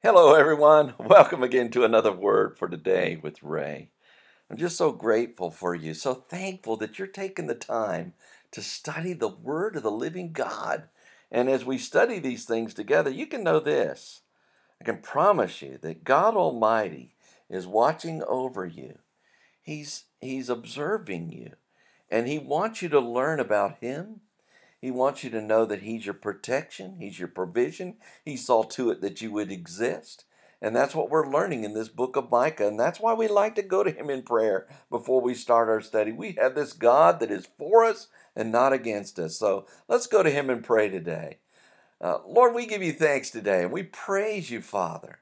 [0.00, 0.94] Hello, everyone.
[0.96, 3.90] Welcome again to another word for today with Ray.
[4.48, 8.12] I'm just so grateful for you, so thankful that you're taking the time
[8.52, 10.84] to study the Word of the living God.
[11.32, 14.20] And as we study these things together, you can know this.
[14.80, 17.16] I can promise you that God Almighty
[17.50, 18.98] is watching over you.
[19.60, 21.54] He's, he's observing you,
[22.08, 24.20] and He wants you to learn about Him
[24.80, 27.96] he wants you to know that He's your protection, He's your provision.
[28.24, 30.24] He saw to it that you would exist.
[30.60, 32.66] And that's what we're learning in this book of Micah.
[32.66, 35.80] And that's why we like to go to Him in prayer before we start our
[35.80, 36.12] study.
[36.12, 39.36] We have this God that is for us and not against us.
[39.36, 41.38] So let's go to Him and pray today.
[42.00, 45.18] Uh, Lord, we give you thanks today and we praise you, Father,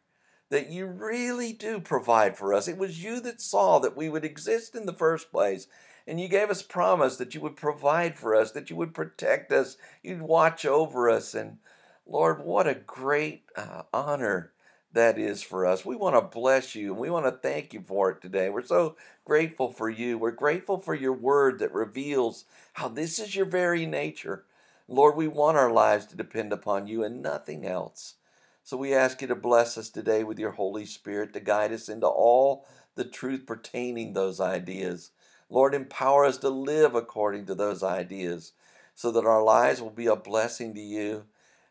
[0.51, 2.69] that you really do provide for us.
[2.69, 5.67] It was you that saw that we would exist in the first place
[6.07, 9.53] and you gave us promise that you would provide for us, that you would protect
[9.53, 11.35] us, you'd watch over us.
[11.35, 11.59] And
[12.07, 14.53] Lord, what a great uh, honor
[14.93, 15.85] that is for us.
[15.85, 18.49] We want to bless you and we want to thank you for it today.
[18.49, 20.17] We're so grateful for you.
[20.17, 22.45] We're grateful for your word that reveals
[22.75, 24.45] how this is your very nature.
[24.89, 28.15] Lord, we want our lives to depend upon you and nothing else.
[28.63, 31.89] So we ask you to bless us today with your Holy Spirit to guide us
[31.89, 35.11] into all the truth pertaining those ideas.
[35.49, 38.53] Lord, empower us to live according to those ideas
[38.95, 41.25] so that our lives will be a blessing to you.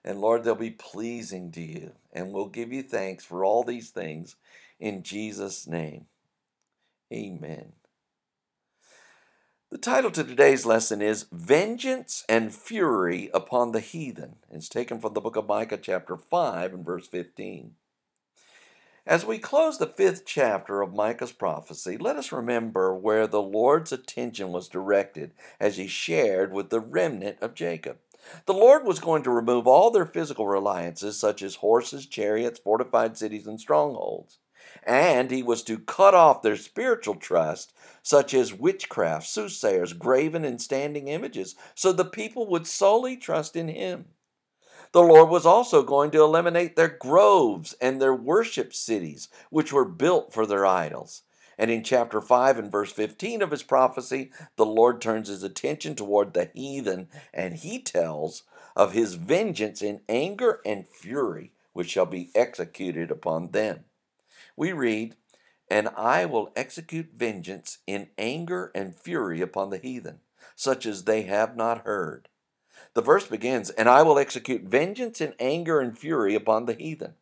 [0.03, 1.93] And Lord, they'll be pleasing to you.
[2.13, 4.35] And we'll give you thanks for all these things
[4.79, 6.05] in Jesus' name.
[7.11, 7.73] Amen.
[9.71, 14.35] The title to today's lesson is Vengeance and Fury Upon the Heathen.
[14.49, 17.73] It's taken from the book of Micah, chapter 5, and verse 15.
[19.07, 23.91] As we close the fifth chapter of Micah's prophecy, let us remember where the Lord's
[23.91, 27.99] attention was directed as he shared with the remnant of Jacob.
[28.47, 33.15] The Lord was going to remove all their physical reliances, such as horses, chariots, fortified
[33.15, 34.39] cities, and strongholds.
[34.81, 40.59] And he was to cut off their spiritual trust, such as witchcraft, soothsayers, graven and
[40.59, 44.05] standing images, so the people would solely trust in him.
[44.91, 49.85] The Lord was also going to eliminate their groves and their worship cities, which were
[49.85, 51.23] built for their idols.
[51.57, 55.95] And in chapter 5 and verse 15 of his prophecy, the Lord turns his attention
[55.95, 58.43] toward the heathen, and he tells
[58.75, 63.85] of his vengeance in anger and fury, which shall be executed upon them.
[64.57, 65.15] We read,
[65.69, 70.19] And I will execute vengeance in anger and fury upon the heathen,
[70.55, 72.27] such as they have not heard
[72.93, 77.15] the verse begins, And I will execute vengeance in anger and fury upon the heathen.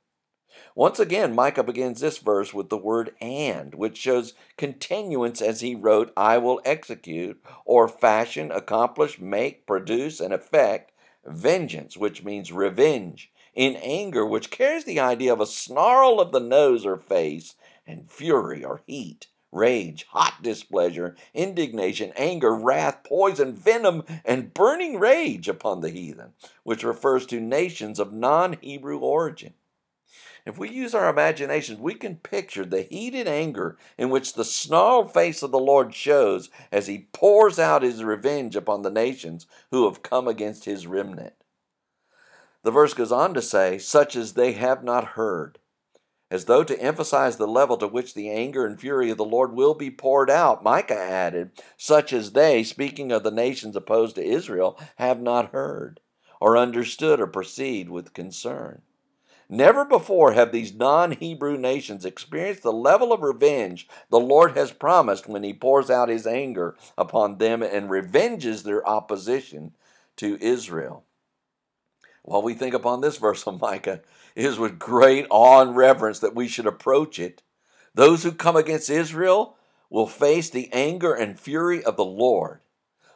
[0.75, 5.75] Once again, Micah begins this verse with the word and, which shows continuance as he
[5.75, 10.91] wrote, I will execute, or fashion, accomplish, make, produce, and effect
[11.25, 16.39] vengeance, which means revenge, in anger, which carries the idea of a snarl of the
[16.39, 24.03] nose or face, and fury or heat rage, hot displeasure, indignation, anger, wrath, poison, venom,
[24.25, 26.33] and burning rage upon the heathen,
[26.63, 29.53] which refers to nations of non Hebrew origin.
[30.45, 35.13] If we use our imaginations, we can picture the heated anger in which the snarled
[35.13, 39.85] face of the Lord shows as he pours out his revenge upon the nations who
[39.85, 41.33] have come against his remnant.
[42.63, 45.59] The verse goes on to say, such as they have not heard,
[46.33, 49.53] as though to emphasize the level to which the anger and fury of the Lord
[49.53, 54.25] will be poured out, Micah added, such as they, speaking of the nations opposed to
[54.25, 55.99] Israel, have not heard,
[56.41, 58.81] or understood, or perceived with concern.
[59.47, 64.71] Never before have these non Hebrew nations experienced the level of revenge the Lord has
[64.71, 69.75] promised when He pours out His anger upon them and revenges their opposition
[70.15, 71.03] to Israel.
[72.23, 74.01] While we think upon this verse of Micah,
[74.35, 77.41] it is with great awe and reverence that we should approach it.
[77.93, 79.57] Those who come against Israel
[79.89, 82.59] will face the anger and fury of the Lord.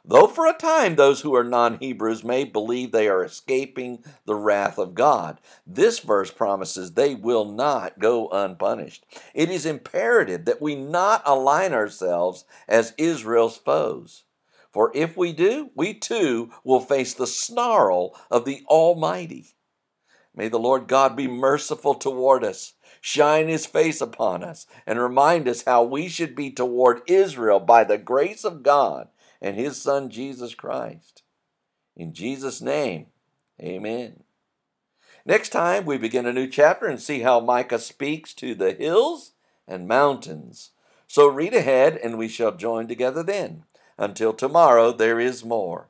[0.10, 4.36] Though for a time those who are non Hebrews may believe they are escaping the
[4.36, 9.06] wrath of God, this verse promises they will not go unpunished.
[9.34, 14.24] It is imperative that we not align ourselves as Israel's foes.
[14.72, 19.57] For if we do, we too will face the snarl of the Almighty.
[20.38, 25.48] May the Lord God be merciful toward us, shine his face upon us, and remind
[25.48, 29.08] us how we should be toward Israel by the grace of God
[29.42, 31.24] and his Son Jesus Christ.
[31.96, 33.08] In Jesus' name,
[33.60, 34.24] amen.
[35.26, 39.32] Next time, we begin a new chapter and see how Micah speaks to the hills
[39.68, 40.70] and mountains.
[41.08, 43.64] So read ahead, and we shall join together then.
[43.98, 45.90] Until tomorrow, there is more.